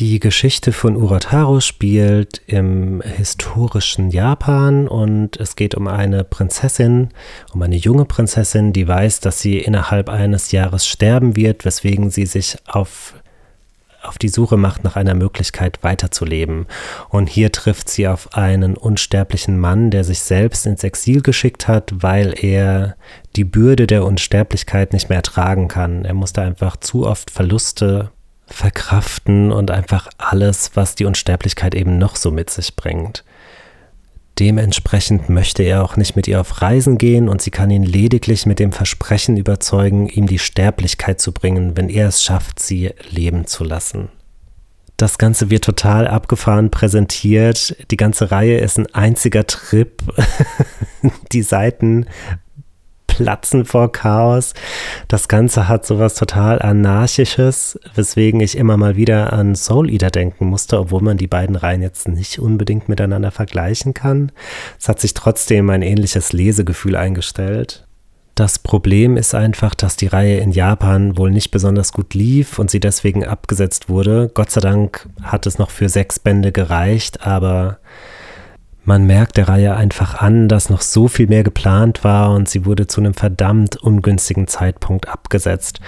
Die 0.00 0.20
Geschichte 0.20 0.72
von 0.72 0.96
Urataro 0.96 1.60
spielt 1.60 2.40
im 2.46 3.02
historischen 3.02 4.10
Japan 4.10 4.88
und 4.88 5.36
es 5.38 5.54
geht 5.54 5.74
um 5.74 5.86
eine 5.86 6.24
Prinzessin, 6.24 7.10
um 7.52 7.62
eine 7.62 7.76
junge 7.76 8.06
Prinzessin, 8.06 8.72
die 8.72 8.88
weiß, 8.88 9.20
dass 9.20 9.40
sie 9.40 9.58
innerhalb 9.58 10.08
eines 10.08 10.50
Jahres 10.50 10.86
sterben 10.86 11.36
wird, 11.36 11.64
weswegen 11.64 12.10
sie 12.10 12.26
sich 12.26 12.56
auf 12.66 13.14
auf 14.02 14.18
die 14.18 14.28
Suche 14.28 14.56
macht 14.56 14.82
nach 14.82 14.96
einer 14.96 15.14
Möglichkeit 15.14 15.78
weiterzuleben. 15.82 16.66
Und 17.08 17.28
hier 17.28 17.52
trifft 17.52 17.88
sie 17.88 18.08
auf 18.08 18.34
einen 18.34 18.76
unsterblichen 18.76 19.58
Mann, 19.58 19.90
der 19.90 20.02
sich 20.02 20.20
selbst 20.20 20.66
ins 20.66 20.82
Exil 20.82 21.22
geschickt 21.22 21.68
hat, 21.68 21.92
weil 21.94 22.34
er 22.36 22.96
die 23.36 23.44
Bürde 23.44 23.86
der 23.86 24.04
Unsterblichkeit 24.04 24.92
nicht 24.92 25.08
mehr 25.08 25.18
ertragen 25.18 25.68
kann. 25.68 26.04
Er 26.04 26.14
musste 26.14 26.42
einfach 26.42 26.76
zu 26.76 27.06
oft 27.06 27.30
Verluste 27.30 28.10
verkraften 28.52 29.52
und 29.52 29.70
einfach 29.70 30.08
alles, 30.18 30.72
was 30.74 30.94
die 30.94 31.04
Unsterblichkeit 31.04 31.74
eben 31.74 31.98
noch 31.98 32.16
so 32.16 32.30
mit 32.30 32.50
sich 32.50 32.76
bringt. 32.76 33.24
Dementsprechend 34.38 35.28
möchte 35.28 35.62
er 35.62 35.84
auch 35.84 35.96
nicht 35.96 36.16
mit 36.16 36.26
ihr 36.26 36.40
auf 36.40 36.62
Reisen 36.62 36.96
gehen 36.96 37.28
und 37.28 37.42
sie 37.42 37.50
kann 37.50 37.70
ihn 37.70 37.82
lediglich 37.82 38.46
mit 38.46 38.58
dem 38.58 38.72
Versprechen 38.72 39.36
überzeugen, 39.36 40.08
ihm 40.08 40.26
die 40.26 40.38
Sterblichkeit 40.38 41.20
zu 41.20 41.32
bringen, 41.32 41.76
wenn 41.76 41.88
er 41.88 42.08
es 42.08 42.22
schafft, 42.22 42.58
sie 42.58 42.90
leben 43.10 43.46
zu 43.46 43.62
lassen. 43.62 44.08
Das 44.96 45.18
Ganze 45.18 45.50
wird 45.50 45.64
total 45.64 46.06
abgefahren 46.06 46.70
präsentiert. 46.70 47.76
Die 47.90 47.96
ganze 47.96 48.30
Reihe 48.30 48.58
ist 48.58 48.78
ein 48.78 48.86
einziger 48.94 49.46
Trip. 49.46 50.00
die 51.32 51.42
Seiten 51.42 52.06
platzen 53.12 53.64
vor 53.64 53.92
Chaos. 53.92 54.54
Das 55.08 55.28
Ganze 55.28 55.68
hat 55.68 55.84
sowas 55.84 56.14
total 56.14 56.62
Anarchisches, 56.62 57.78
weswegen 57.94 58.40
ich 58.40 58.56
immer 58.56 58.76
mal 58.76 58.96
wieder 58.96 59.32
an 59.32 59.54
Soul 59.54 59.90
Eater 59.90 60.10
denken 60.10 60.46
musste, 60.46 60.78
obwohl 60.78 61.02
man 61.02 61.18
die 61.18 61.26
beiden 61.26 61.56
Reihen 61.56 61.82
jetzt 61.82 62.08
nicht 62.08 62.38
unbedingt 62.38 62.88
miteinander 62.88 63.30
vergleichen 63.30 63.92
kann. 63.92 64.32
Es 64.78 64.88
hat 64.88 65.00
sich 65.00 65.12
trotzdem 65.12 65.68
ein 65.70 65.82
ähnliches 65.82 66.32
Lesegefühl 66.32 66.96
eingestellt. 66.96 67.86
Das 68.34 68.58
Problem 68.58 69.18
ist 69.18 69.34
einfach, 69.34 69.74
dass 69.74 69.96
die 69.96 70.06
Reihe 70.06 70.38
in 70.38 70.52
Japan 70.52 71.18
wohl 71.18 71.30
nicht 71.30 71.50
besonders 71.50 71.92
gut 71.92 72.14
lief 72.14 72.58
und 72.58 72.70
sie 72.70 72.80
deswegen 72.80 73.26
abgesetzt 73.26 73.90
wurde. 73.90 74.30
Gott 74.32 74.50
sei 74.50 74.62
Dank 74.62 75.06
hat 75.22 75.46
es 75.46 75.58
noch 75.58 75.70
für 75.70 75.90
sechs 75.90 76.18
Bände 76.18 76.50
gereicht, 76.50 77.26
aber 77.26 77.78
man 78.84 79.04
merkt 79.04 79.36
der 79.36 79.48
Reihe 79.48 79.76
einfach 79.76 80.20
an, 80.20 80.48
dass 80.48 80.70
noch 80.70 80.80
so 80.80 81.08
viel 81.08 81.28
mehr 81.28 81.44
geplant 81.44 82.04
war 82.04 82.34
und 82.34 82.48
sie 82.48 82.64
wurde 82.66 82.86
zu 82.86 83.00
einem 83.00 83.14
verdammt 83.14 83.76
ungünstigen 83.76 84.48
Zeitpunkt 84.48 85.08
abgesetzt. 85.08 85.80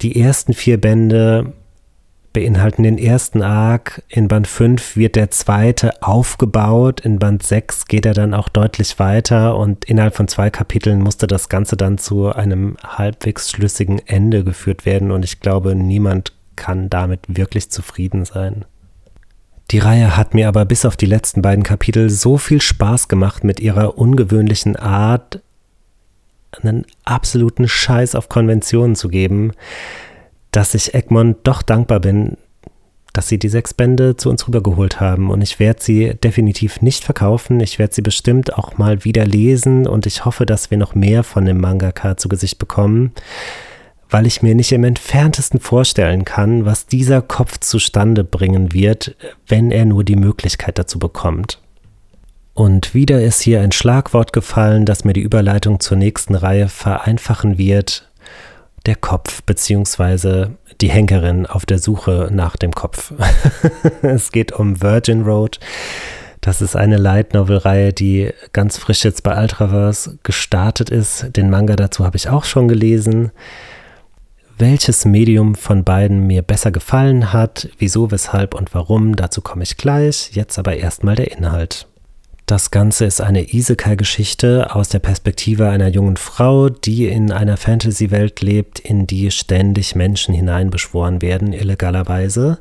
Die 0.00 0.20
ersten 0.20 0.52
vier 0.52 0.80
Bände 0.80 1.52
beinhalten 2.32 2.82
den 2.82 2.98
ersten 2.98 3.42
Arc. 3.42 4.02
In 4.08 4.26
Band 4.26 4.46
5 4.46 4.96
wird 4.96 5.16
der 5.16 5.30
zweite 5.30 6.02
aufgebaut. 6.02 7.00
In 7.00 7.18
Band 7.18 7.42
6 7.42 7.86
geht 7.86 8.06
er 8.06 8.14
dann 8.14 8.34
auch 8.34 8.48
deutlich 8.48 8.98
weiter 8.98 9.56
und 9.56 9.84
innerhalb 9.84 10.16
von 10.16 10.28
zwei 10.28 10.50
Kapiteln 10.50 11.00
musste 11.00 11.26
das 11.26 11.48
Ganze 11.48 11.76
dann 11.76 11.98
zu 11.98 12.32
einem 12.32 12.76
halbwegs 12.82 13.50
schlüssigen 13.50 14.00
Ende 14.06 14.44
geführt 14.44 14.86
werden 14.86 15.10
und 15.10 15.24
ich 15.24 15.40
glaube, 15.40 15.74
niemand 15.74 16.32
kann 16.56 16.90
damit 16.90 17.20
wirklich 17.28 17.70
zufrieden 17.70 18.24
sein. 18.24 18.64
Die 19.72 19.78
Reihe 19.78 20.18
hat 20.18 20.34
mir 20.34 20.48
aber 20.48 20.66
bis 20.66 20.84
auf 20.84 20.98
die 20.98 21.06
letzten 21.06 21.40
beiden 21.40 21.64
Kapitel 21.64 22.10
so 22.10 22.36
viel 22.36 22.60
Spaß 22.60 23.08
gemacht 23.08 23.42
mit 23.42 23.58
ihrer 23.58 23.96
ungewöhnlichen 23.96 24.76
Art, 24.76 25.40
einen 26.60 26.84
absoluten 27.06 27.66
Scheiß 27.66 28.14
auf 28.14 28.28
Konventionen 28.28 28.96
zu 28.96 29.08
geben, 29.08 29.52
dass 30.50 30.74
ich 30.74 30.92
Egmont 30.92 31.38
doch 31.44 31.62
dankbar 31.62 32.00
bin, 32.00 32.36
dass 33.14 33.28
sie 33.28 33.38
die 33.38 33.48
sechs 33.48 33.72
Bände 33.72 34.14
zu 34.18 34.28
uns 34.28 34.46
rübergeholt 34.46 35.00
haben. 35.00 35.30
Und 35.30 35.40
ich 35.40 35.58
werde 35.58 35.82
sie 35.82 36.14
definitiv 36.22 36.82
nicht 36.82 37.02
verkaufen. 37.02 37.58
Ich 37.60 37.78
werde 37.78 37.94
sie 37.94 38.02
bestimmt 38.02 38.52
auch 38.52 38.76
mal 38.76 39.06
wieder 39.06 39.24
lesen 39.24 39.86
und 39.86 40.04
ich 40.04 40.26
hoffe, 40.26 40.44
dass 40.44 40.70
wir 40.70 40.76
noch 40.76 40.94
mehr 40.94 41.22
von 41.22 41.46
dem 41.46 41.58
Mangaka 41.58 42.18
zu 42.18 42.28
Gesicht 42.28 42.58
bekommen 42.58 43.12
weil 44.12 44.26
ich 44.26 44.42
mir 44.42 44.54
nicht 44.54 44.72
im 44.72 44.84
entferntesten 44.84 45.58
vorstellen 45.58 46.24
kann, 46.24 46.66
was 46.66 46.86
dieser 46.86 47.22
Kopf 47.22 47.58
zustande 47.58 48.24
bringen 48.24 48.72
wird, 48.72 49.16
wenn 49.46 49.70
er 49.70 49.86
nur 49.86 50.04
die 50.04 50.16
Möglichkeit 50.16 50.78
dazu 50.78 50.98
bekommt. 50.98 51.58
Und 52.54 52.92
wieder 52.92 53.22
ist 53.22 53.40
hier 53.40 53.62
ein 53.62 53.72
Schlagwort 53.72 54.34
gefallen, 54.34 54.84
das 54.84 55.04
mir 55.04 55.14
die 55.14 55.22
Überleitung 55.22 55.80
zur 55.80 55.96
nächsten 55.96 56.34
Reihe 56.34 56.68
vereinfachen 56.68 57.56
wird. 57.56 58.10
Der 58.84 58.96
Kopf 58.96 59.42
bzw. 59.44 60.48
die 60.82 60.90
Henkerin 60.90 61.46
auf 61.46 61.64
der 61.64 61.78
Suche 61.78 62.28
nach 62.30 62.56
dem 62.56 62.72
Kopf. 62.72 63.14
es 64.02 64.30
geht 64.32 64.52
um 64.52 64.82
Virgin 64.82 65.22
Road. 65.22 65.58
Das 66.42 66.60
ist 66.60 66.76
eine 66.76 66.96
Light 66.96 67.32
Novel 67.32 67.58
Reihe, 67.58 67.92
die 67.92 68.30
ganz 68.52 68.76
frisch 68.76 69.04
jetzt 69.04 69.22
bei 69.22 69.40
Ultraverse 69.40 70.18
gestartet 70.22 70.90
ist. 70.90 71.36
Den 71.36 71.48
Manga 71.48 71.76
dazu 71.76 72.04
habe 72.04 72.16
ich 72.16 72.28
auch 72.28 72.44
schon 72.44 72.68
gelesen. 72.68 73.30
Welches 74.62 75.04
Medium 75.04 75.56
von 75.56 75.82
beiden 75.82 76.28
mir 76.28 76.42
besser 76.42 76.70
gefallen 76.70 77.32
hat, 77.32 77.68
wieso, 77.78 78.12
weshalb 78.12 78.54
und 78.54 78.72
warum, 78.74 79.16
dazu 79.16 79.40
komme 79.40 79.64
ich 79.64 79.76
gleich. 79.76 80.30
Jetzt 80.34 80.56
aber 80.56 80.76
erstmal 80.76 81.16
der 81.16 81.32
Inhalt. 81.32 81.88
Das 82.46 82.70
Ganze 82.70 83.06
ist 83.06 83.20
eine 83.20 83.52
Isekai-Geschichte 83.52 84.72
aus 84.72 84.88
der 84.88 85.00
Perspektive 85.00 85.68
einer 85.68 85.88
jungen 85.88 86.16
Frau, 86.16 86.68
die 86.68 87.08
in 87.08 87.32
einer 87.32 87.56
Fantasy-Welt 87.56 88.40
lebt, 88.40 88.78
in 88.78 89.08
die 89.08 89.32
ständig 89.32 89.96
Menschen 89.96 90.32
hineinbeschworen 90.32 91.22
werden, 91.22 91.52
illegalerweise. 91.52 92.60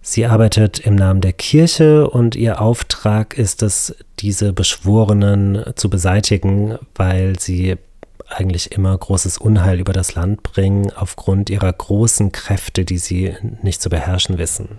Sie 0.00 0.24
arbeitet 0.24 0.78
im 0.78 0.94
Namen 0.94 1.20
der 1.20 1.34
Kirche 1.34 2.08
und 2.08 2.34
ihr 2.34 2.62
Auftrag 2.62 3.36
ist 3.36 3.62
es, 3.62 3.94
diese 4.20 4.54
Beschworenen 4.54 5.64
zu 5.74 5.90
beseitigen, 5.90 6.78
weil 6.94 7.38
sie 7.38 7.76
eigentlich 8.30 8.72
immer 8.72 8.96
großes 8.96 9.38
Unheil 9.38 9.80
über 9.80 9.92
das 9.92 10.14
Land 10.14 10.42
bringen, 10.42 10.92
aufgrund 10.92 11.50
ihrer 11.50 11.72
großen 11.72 12.32
Kräfte, 12.32 12.84
die 12.84 12.98
sie 12.98 13.34
nicht 13.62 13.82
zu 13.82 13.90
beherrschen 13.90 14.38
wissen. 14.38 14.78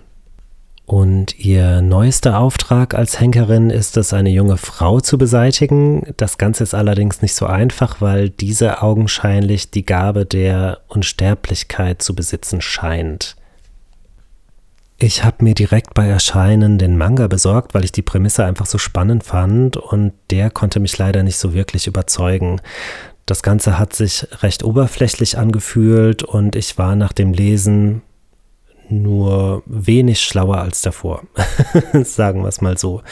Und 0.84 1.38
ihr 1.38 1.80
neuester 1.80 2.38
Auftrag 2.38 2.94
als 2.94 3.20
Henkerin 3.20 3.70
ist 3.70 3.96
es, 3.96 4.12
eine 4.12 4.30
junge 4.30 4.56
Frau 4.56 5.00
zu 5.00 5.16
beseitigen. 5.16 6.12
Das 6.16 6.38
Ganze 6.38 6.64
ist 6.64 6.74
allerdings 6.74 7.22
nicht 7.22 7.34
so 7.34 7.46
einfach, 7.46 8.00
weil 8.00 8.30
diese 8.30 8.82
augenscheinlich 8.82 9.70
die 9.70 9.86
Gabe 9.86 10.26
der 10.26 10.80
Unsterblichkeit 10.88 12.02
zu 12.02 12.14
besitzen 12.14 12.60
scheint. 12.60 13.36
Ich 14.98 15.24
habe 15.24 15.42
mir 15.42 15.54
direkt 15.54 15.94
bei 15.94 16.06
Erscheinen 16.06 16.78
den 16.78 16.96
Manga 16.96 17.26
besorgt, 17.26 17.74
weil 17.74 17.84
ich 17.84 17.90
die 17.90 18.02
Prämisse 18.02 18.44
einfach 18.44 18.66
so 18.66 18.78
spannend 18.78 19.24
fand 19.24 19.76
und 19.76 20.12
der 20.30 20.50
konnte 20.50 20.78
mich 20.78 20.96
leider 20.96 21.22
nicht 21.22 21.38
so 21.38 21.54
wirklich 21.54 21.86
überzeugen. 21.86 22.60
Das 23.26 23.42
Ganze 23.42 23.78
hat 23.78 23.94
sich 23.94 24.26
recht 24.42 24.64
oberflächlich 24.64 25.38
angefühlt 25.38 26.22
und 26.22 26.56
ich 26.56 26.76
war 26.78 26.96
nach 26.96 27.12
dem 27.12 27.32
Lesen 27.32 28.02
nur 28.88 29.62
wenig 29.66 30.20
schlauer 30.20 30.58
als 30.58 30.82
davor. 30.82 31.22
Sagen 32.02 32.42
wir 32.42 32.48
es 32.48 32.60
mal 32.60 32.76
so. 32.76 33.02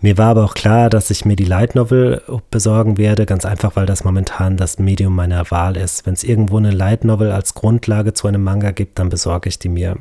Mir 0.00 0.18
war 0.18 0.30
aber 0.30 0.44
auch 0.44 0.54
klar, 0.54 0.90
dass 0.90 1.10
ich 1.10 1.24
mir 1.24 1.36
die 1.36 1.44
Light 1.44 1.74
Novel 1.74 2.22
besorgen 2.50 2.98
werde, 2.98 3.26
ganz 3.26 3.44
einfach, 3.44 3.76
weil 3.76 3.86
das 3.86 4.04
momentan 4.04 4.56
das 4.56 4.78
Medium 4.78 5.14
meiner 5.14 5.50
Wahl 5.50 5.76
ist. 5.76 6.06
Wenn 6.06 6.14
es 6.14 6.24
irgendwo 6.24 6.56
eine 6.56 6.72
Light 6.72 7.04
Novel 7.04 7.30
als 7.30 7.54
Grundlage 7.54 8.14
zu 8.14 8.26
einem 8.26 8.42
Manga 8.42 8.72
gibt, 8.72 8.98
dann 8.98 9.10
besorge 9.10 9.48
ich 9.48 9.58
die 9.58 9.68
mir. 9.68 9.98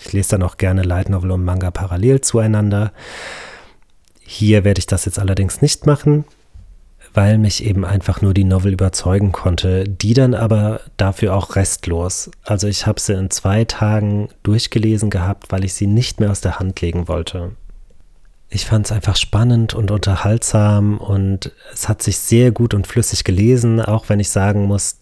Ich 0.00 0.12
lese 0.12 0.30
dann 0.30 0.42
auch 0.42 0.56
gerne 0.56 0.82
Light 0.82 1.10
Novel 1.10 1.32
und 1.32 1.44
Manga 1.44 1.70
parallel 1.70 2.22
zueinander. 2.22 2.92
Hier 4.20 4.64
werde 4.64 4.78
ich 4.78 4.86
das 4.86 5.04
jetzt 5.04 5.18
allerdings 5.18 5.60
nicht 5.60 5.86
machen 5.86 6.24
weil 7.14 7.38
mich 7.38 7.64
eben 7.64 7.84
einfach 7.84 8.22
nur 8.22 8.34
die 8.34 8.44
Novel 8.44 8.72
überzeugen 8.72 9.32
konnte, 9.32 9.84
die 9.84 10.14
dann 10.14 10.34
aber 10.34 10.80
dafür 10.96 11.34
auch 11.34 11.56
restlos. 11.56 12.30
Also 12.44 12.68
ich 12.68 12.86
habe 12.86 13.00
sie 13.00 13.14
in 13.14 13.30
zwei 13.30 13.64
Tagen 13.64 14.28
durchgelesen 14.42 15.10
gehabt, 15.10 15.50
weil 15.50 15.64
ich 15.64 15.74
sie 15.74 15.86
nicht 15.86 16.20
mehr 16.20 16.30
aus 16.30 16.40
der 16.40 16.58
Hand 16.58 16.80
legen 16.80 17.08
wollte. 17.08 17.52
Ich 18.48 18.66
fand 18.66 18.86
es 18.86 18.92
einfach 18.92 19.16
spannend 19.16 19.74
und 19.74 19.90
unterhaltsam 19.90 20.98
und 20.98 21.52
es 21.72 21.88
hat 21.88 22.02
sich 22.02 22.18
sehr 22.18 22.50
gut 22.50 22.74
und 22.74 22.86
flüssig 22.86 23.24
gelesen, 23.24 23.80
auch 23.80 24.08
wenn 24.08 24.20
ich 24.20 24.30
sagen 24.30 24.66
muss, 24.66 24.98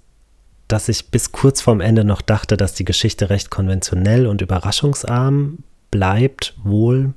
dass 0.68 0.88
ich 0.88 1.10
bis 1.10 1.32
kurz 1.32 1.60
vorm 1.60 1.80
Ende 1.80 2.04
noch 2.04 2.22
dachte, 2.22 2.56
dass 2.56 2.74
die 2.74 2.84
Geschichte 2.84 3.28
recht 3.28 3.50
konventionell 3.50 4.26
und 4.28 4.40
überraschungsarm 4.40 5.58
bleibt 5.90 6.54
wohl. 6.62 7.14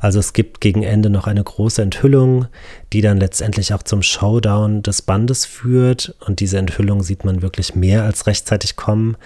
Also 0.00 0.18
es 0.18 0.32
gibt 0.32 0.60
gegen 0.60 0.82
Ende 0.82 1.10
noch 1.10 1.26
eine 1.26 1.42
große 1.42 1.82
Enthüllung, 1.82 2.46
die 2.92 3.00
dann 3.00 3.18
letztendlich 3.18 3.74
auch 3.74 3.82
zum 3.82 4.02
Showdown 4.02 4.82
des 4.82 5.02
Bandes 5.02 5.46
führt. 5.46 6.14
Und 6.26 6.40
diese 6.40 6.58
Enthüllung 6.58 7.02
sieht 7.02 7.24
man 7.24 7.42
wirklich 7.42 7.74
mehr 7.74 8.04
als 8.04 8.26
rechtzeitig 8.26 8.76
kommen. 8.76 9.16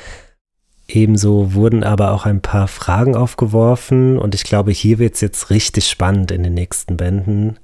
Ebenso 0.87 1.55
wurden 1.55 1.83
aber 1.83 2.13
auch 2.13 2.27
ein 2.27 2.43
paar 2.43 2.69
Fragen 2.69 3.17
aufgeworfen 3.17 4.19
und 4.19 4.35
ich 4.35 4.45
glaube, 4.45 4.71
hier 4.71 4.99
wird 4.99 5.15
es 5.15 5.23
jetzt 5.23 5.49
richtig 5.49 5.89
spannend 5.89 6.31
in 6.31 6.43
den 6.43 6.53
nächsten 6.53 6.99
Bänden. 6.99 7.59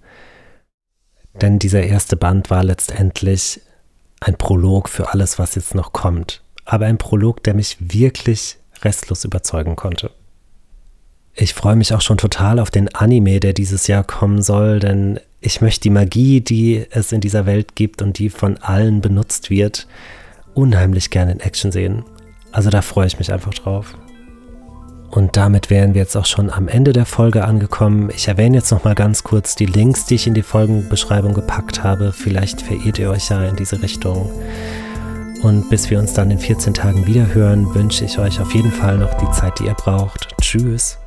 Denn 1.35 1.59
dieser 1.59 1.83
erste 1.83 2.16
Band 2.16 2.51
war 2.51 2.64
letztendlich 2.64 3.61
ein 4.20 4.37
Prolog 4.37 4.88
für 4.88 5.12
alles, 5.12 5.38
was 5.38 5.55
jetzt 5.55 5.75
noch 5.75 5.92
kommt. 5.92 6.42
Aber 6.64 6.87
ein 6.87 6.99
Prolog, 6.99 7.42
der 7.42 7.55
mich 7.55 7.77
wirklich 7.81 8.59
restlos 8.83 9.25
überzeugen 9.25 9.77
konnte. 9.77 10.11
Ich 11.35 11.55
freue 11.55 11.77
mich 11.77 11.95
auch 11.95 12.01
schon 12.01 12.19
total 12.19 12.59
auf 12.59 12.71
den 12.71 12.95
Anime, 12.95 13.40
der 13.40 13.53
dieses 13.53 13.87
Jahr 13.87 14.05
kommen 14.05 14.43
soll, 14.43 14.79
denn 14.81 15.21
ich 15.40 15.61
möchte 15.61 15.83
die 15.83 15.90
Magie, 15.90 16.40
die 16.40 16.85
es 16.90 17.12
in 17.12 17.21
dieser 17.21 17.47
Welt 17.47 17.75
gibt 17.75 18.03
und 18.03 18.19
die 18.19 18.29
von 18.29 18.59
allen 18.59 19.01
benutzt 19.01 19.49
wird, 19.49 19.87
unheimlich 20.55 21.11
gerne 21.11 21.33
in 21.33 21.40
Action 21.40 21.73
sehen. 21.73 22.05
Also 22.53 22.69
da 22.69 22.83
freue 22.83 23.07
ich 23.07 23.19
mich 23.19 23.33
einfach 23.33 23.55
drauf. 23.55 23.95
Und 25.11 25.37
damit 25.37 25.71
wären 25.71 25.95
wir 25.95 26.03
jetzt 26.03 26.16
auch 26.16 26.27
schon 26.27 26.51
am 26.51 26.69
Ende 26.69 26.93
der 26.93 27.07
Folge 27.07 27.45
angekommen. 27.45 28.11
Ich 28.14 28.29
erwähne 28.29 28.59
jetzt 28.59 28.71
noch 28.71 28.85
mal 28.85 28.95
ganz 28.95 29.25
kurz 29.25 29.57
die 29.57 29.66
Links, 29.66 30.07
die 30.07 30.14
ich 30.14 30.27
in 30.29 30.35
die 30.35 30.43
Folgenbeschreibung 30.43 31.35
gepackt 31.35 31.83
habe. 31.83 32.12
Vielleicht 32.12 32.62
verirrt 32.62 32.99
ihr 32.99 33.11
euch 33.11 33.29
ja 33.29 33.45
in 33.45 33.57
diese 33.57 33.83
Richtung. 33.83 34.31
Und 35.43 35.69
bis 35.69 35.90
wir 35.90 35.99
uns 35.99 36.12
dann 36.12 36.31
in 36.31 36.38
14 36.38 36.75
Tagen 36.75 37.07
wieder 37.07 37.35
hören, 37.35 37.75
wünsche 37.75 38.05
ich 38.05 38.19
euch 38.19 38.40
auf 38.40 38.55
jeden 38.55 38.71
Fall 38.71 38.99
noch 38.99 39.14
die 39.14 39.31
Zeit, 39.33 39.59
die 39.59 39.64
ihr 39.64 39.75
braucht. 39.75 40.29
Tschüss. 40.40 40.99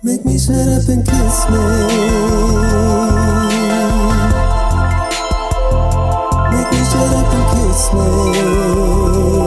Make 0.00 0.24
me 0.24 0.38
shut 0.38 0.54
up 0.54 0.88
and 0.88 1.04
kiss 1.04 1.50
me. 1.50 1.58
Make 6.52 6.70
me 6.70 6.84
shut 6.84 7.14
up 7.18 7.34
and 7.34 7.46
kiss 7.50 7.92
me. 7.92 9.37